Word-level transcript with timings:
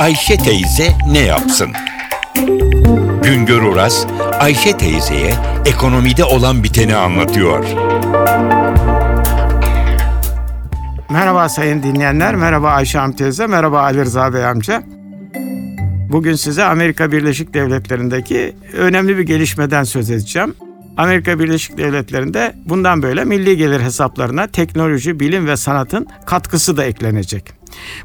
Ayşe 0.00 0.36
teyze 0.36 0.92
ne 1.06 1.18
yapsın? 1.18 1.70
Güngör 3.22 3.62
Oras, 3.62 4.06
Ayşe 4.40 4.76
teyzeye 4.76 5.34
ekonomide 5.66 6.24
olan 6.24 6.64
biteni 6.64 6.96
anlatıyor. 6.96 7.64
Merhaba 11.10 11.48
sayın 11.48 11.82
dinleyenler, 11.82 12.34
merhaba 12.34 12.70
Ayşe 12.70 12.98
Hanım 12.98 13.16
teyze, 13.16 13.46
merhaba 13.46 13.80
Ali 13.80 14.00
Rıza 14.04 14.34
Bey 14.34 14.46
amca. 14.46 14.82
Bugün 16.12 16.34
size 16.34 16.64
Amerika 16.64 17.12
Birleşik 17.12 17.54
Devletleri'ndeki 17.54 18.56
önemli 18.72 19.18
bir 19.18 19.22
gelişmeden 19.22 19.84
söz 19.84 20.10
edeceğim. 20.10 20.54
Amerika 20.96 21.38
Birleşik 21.38 21.78
Devletleri'nde 21.78 22.54
bundan 22.66 23.02
böyle 23.02 23.24
milli 23.24 23.56
gelir 23.56 23.80
hesaplarına 23.80 24.46
teknoloji, 24.46 25.20
bilim 25.20 25.46
ve 25.46 25.56
sanatın 25.56 26.06
katkısı 26.26 26.76
da 26.76 26.84
eklenecek. 26.84 27.44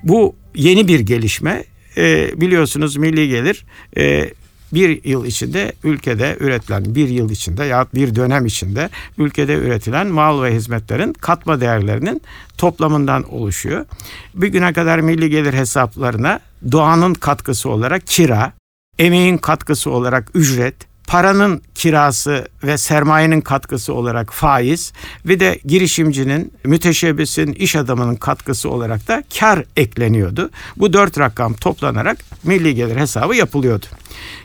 Bu 0.03 0.35
yeni 0.55 0.87
bir 0.87 0.99
gelişme. 0.99 1.63
Ee, 1.97 2.31
biliyorsunuz 2.41 2.97
milli 2.97 3.29
gelir 3.29 3.65
e, 3.97 4.31
bir 4.73 5.03
yıl 5.03 5.25
içinde 5.25 5.73
ülkede 5.83 6.37
üretilen 6.39 6.95
bir 6.95 7.09
yıl 7.09 7.29
içinde 7.29 7.65
ya 7.65 7.87
bir 7.95 8.15
dönem 8.15 8.45
içinde 8.45 8.89
ülkede 9.17 9.53
üretilen 9.53 10.07
mal 10.07 10.43
ve 10.43 10.55
hizmetlerin 10.55 11.13
katma 11.13 11.61
değerlerinin 11.61 12.21
toplamından 12.57 13.33
oluşuyor. 13.33 13.85
Bir 14.33 14.47
güne 14.47 14.73
kadar 14.73 14.99
milli 14.99 15.29
gelir 15.29 15.53
hesaplarına 15.53 16.39
doğanın 16.71 17.13
katkısı 17.13 17.69
olarak 17.69 18.07
kira, 18.07 18.53
emeğin 18.99 19.37
katkısı 19.37 19.91
olarak 19.91 20.31
ücret, 20.33 20.75
paranın 21.07 21.61
kirası 21.75 22.47
ve 22.63 22.77
sermayenin 22.77 23.41
katkısı 23.41 23.93
olarak 23.93 24.33
faiz 24.33 24.93
ve 25.25 25.39
de 25.39 25.59
girişimcinin, 25.65 26.53
müteşebbisin, 26.63 27.53
iş 27.53 27.75
adamının 27.75 28.15
katkısı 28.15 28.69
olarak 28.69 29.07
da 29.07 29.23
kar 29.39 29.63
ekleniyordu. 29.75 30.49
Bu 30.77 30.93
dört 30.93 31.19
rakam 31.19 31.53
toplanarak 31.53 32.17
milli 32.43 32.75
gelir 32.75 32.95
hesabı 32.95 33.35
yapılıyordu. 33.35 33.85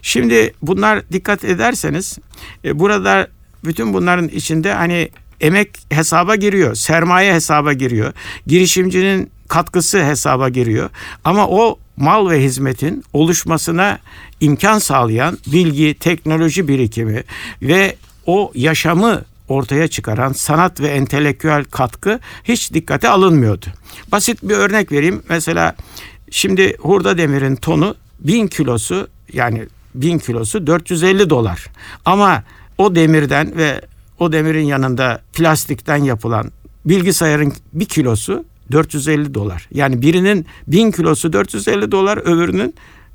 Şimdi 0.03 0.55
bunlar 0.63 1.03
dikkat 1.13 1.45
ederseniz 1.45 2.19
e, 2.65 2.79
burada 2.79 3.29
bütün 3.65 3.95
bunların 3.95 4.29
içinde 4.29 4.73
hani 4.73 5.11
emek 5.41 5.71
hesaba 5.91 6.37
giriyor, 6.37 6.75
sermaye 6.75 7.35
hesaba 7.35 7.73
giriyor, 7.73 8.13
girişimcinin 8.47 9.31
katkısı 9.49 10.05
hesaba 10.05 10.49
giriyor. 10.49 10.91
Ama 11.25 11.49
o 11.49 11.79
mal 12.01 12.31
ve 12.31 12.43
hizmetin 12.43 13.05
oluşmasına 13.13 13.99
imkan 14.41 14.79
sağlayan 14.79 15.39
bilgi, 15.47 15.95
teknoloji 15.95 16.69
birikimi 16.69 17.25
ve 17.63 17.97
o 18.27 18.53
yaşamı 18.55 19.23
ortaya 19.49 19.89
çıkaran 19.89 20.33
sanat 20.33 20.81
ve 20.81 20.89
entelektüel 20.89 21.65
katkı 21.65 22.21
hiç 22.45 22.75
dikkate 22.75 23.09
alınmıyordu. 23.09 23.67
Basit 24.13 24.43
bir 24.43 24.55
örnek 24.55 24.93
vereyim. 24.93 25.23
Mesela 25.29 25.77
şimdi 26.31 26.77
hurda 26.77 27.19
demirin 27.19 27.57
tonu 27.57 27.95
1000 28.21 28.47
kilosu 28.47 29.09
yani 29.33 29.67
1000 29.95 30.19
kilosu 30.19 30.67
450 30.67 31.31
dolar. 31.31 31.67
Ama 32.05 32.43
o 32.79 32.95
demirden 32.95 33.57
ve 33.57 33.81
o 34.19 34.33
demirin 34.33 34.65
yanında 34.65 35.21
plastikten 35.33 35.97
yapılan 35.97 36.53
bilgisayarın 36.85 37.53
bir 37.73 37.85
kilosu 37.85 38.45
450 38.73 39.35
dolar. 39.35 39.69
Yani 39.73 40.03
birinin 40.03 40.47
1000 40.67 40.91
kilosu 40.91 41.33
450 41.33 41.93
dolar, 41.93 42.19
öbürünün 42.19 42.75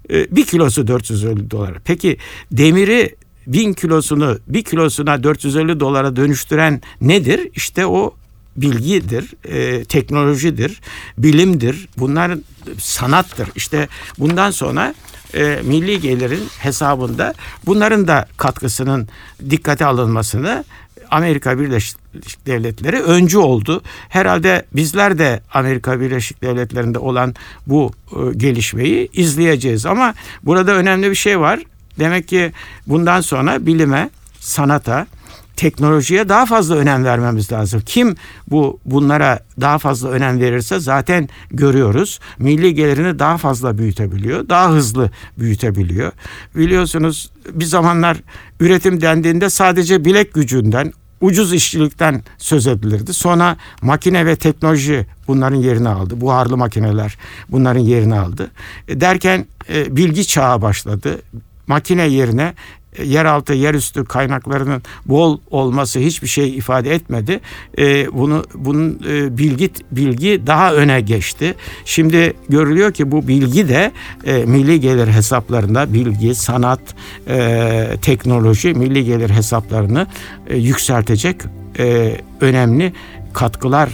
e, 0.09 0.35
bir 0.35 0.45
kilosu 0.45 0.87
450 0.87 1.51
dolar. 1.51 1.73
Peki 1.85 2.17
demiri 2.51 3.15
1000 3.47 3.73
kilosunu 3.73 4.37
bir 4.47 4.63
kilosuna 4.63 5.23
450 5.23 5.79
dolara 5.79 6.15
dönüştüren 6.15 6.81
nedir? 7.01 7.49
İşte 7.55 7.85
o 7.85 8.15
bilgidir, 8.57 9.33
e, 9.45 9.83
teknolojidir, 9.83 10.81
bilimdir. 11.17 11.87
Bunlar 11.97 12.37
sanattır. 12.77 13.49
İşte 13.55 13.87
bundan 14.19 14.51
sonra 14.51 14.93
e, 15.35 15.59
milli 15.63 16.01
gelirin 16.01 16.43
hesabında 16.59 17.33
bunların 17.65 18.07
da 18.07 18.25
katkısının 18.37 19.07
dikkate 19.49 19.85
alınmasını 19.85 20.63
Amerika 21.11 21.59
Birleşik 21.59 21.97
Devletleri 22.45 23.01
öncü 23.01 23.37
oldu. 23.37 23.81
Herhalde 24.09 24.65
bizler 24.75 25.17
de 25.17 25.41
Amerika 25.53 25.99
Birleşik 25.99 26.41
Devletleri'nde 26.41 26.99
olan 26.99 27.35
bu 27.67 27.91
e, 28.11 28.37
gelişmeyi 28.37 29.09
izleyeceğiz 29.13 29.85
ama 29.85 30.13
burada 30.43 30.71
önemli 30.71 31.09
bir 31.09 31.15
şey 31.15 31.39
var. 31.39 31.59
Demek 31.99 32.27
ki 32.27 32.51
bundan 32.87 33.21
sonra 33.21 33.65
bilime, 33.65 34.09
sanata, 34.39 35.07
teknolojiye 35.55 36.29
daha 36.29 36.45
fazla 36.45 36.75
önem 36.75 37.03
vermemiz 37.03 37.51
lazım. 37.51 37.81
Kim 37.85 38.15
bu 38.47 38.79
bunlara 38.85 39.39
daha 39.61 39.77
fazla 39.77 40.09
önem 40.09 40.39
verirse 40.39 40.79
zaten 40.79 41.29
görüyoruz. 41.51 42.19
Milli 42.39 42.73
gelirini 42.73 43.19
daha 43.19 43.37
fazla 43.37 43.77
büyütebiliyor, 43.77 44.49
daha 44.49 44.71
hızlı 44.71 45.09
büyütebiliyor. 45.37 46.11
Biliyorsunuz 46.55 47.31
bir 47.51 47.65
zamanlar 47.65 48.17
üretim 48.59 49.01
dendiğinde 49.01 49.49
sadece 49.49 50.05
bilek 50.05 50.33
gücünden, 50.33 50.93
ucuz 51.21 51.53
işçilikten 51.53 52.23
söz 52.37 52.67
edilirdi. 52.67 53.13
Sonra 53.13 53.57
makine 53.81 54.25
ve 54.25 54.35
teknoloji 54.35 55.05
bunların 55.27 55.55
yerini 55.55 55.89
aldı. 55.89 56.21
Buharlı 56.21 56.57
makineler 56.57 57.17
bunların 57.49 57.79
yerini 57.79 58.19
aldı. 58.19 58.51
E, 58.87 59.01
derken 59.01 59.45
e, 59.69 59.95
bilgi 59.95 60.27
çağı 60.27 60.61
başladı. 60.61 61.21
Makine 61.67 62.07
yerine 62.07 62.53
yeraltı, 63.03 63.53
yerüstü 63.53 64.05
kaynaklarının 64.05 64.81
bol 65.05 65.39
olması 65.51 65.99
hiçbir 65.99 66.27
şey 66.27 66.57
ifade 66.57 66.93
etmedi. 66.93 67.39
E, 67.77 68.07
bunu 68.13 68.43
bunun 68.55 68.99
e, 69.09 69.37
bilgi 69.37 69.69
bilgi 69.91 70.41
daha 70.47 70.73
öne 70.73 71.01
geçti. 71.01 71.55
Şimdi 71.85 72.33
görülüyor 72.49 72.91
ki 72.91 73.11
bu 73.11 73.27
bilgi 73.27 73.69
de 73.69 73.91
e, 74.25 74.45
milli 74.45 74.79
gelir 74.79 75.07
hesaplarında 75.07 75.93
bilgi, 75.93 76.35
sanat, 76.35 76.79
e, 77.27 77.87
teknoloji 78.01 78.73
milli 78.73 79.05
gelir 79.05 79.29
hesaplarını 79.29 80.07
e, 80.47 80.57
yükseltecek 80.57 81.41
e, 81.79 82.17
önemli 82.41 82.93
katkılar 83.33 83.89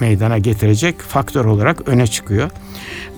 meydana 0.00 0.38
getirecek 0.38 1.00
faktör 1.00 1.44
olarak 1.44 1.88
öne 1.88 2.06
çıkıyor. 2.06 2.50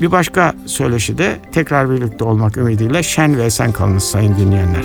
Bir 0.00 0.12
başka 0.12 0.54
söyleşi 0.66 1.18
de 1.18 1.36
tekrar 1.52 1.90
birlikte 1.90 2.24
olmak 2.24 2.56
ümidiyle 2.56 3.02
şen 3.02 3.38
ve 3.38 3.44
esen 3.44 3.72
kalınız 3.72 4.04
sayın 4.04 4.36
dinleyenler. 4.36 4.84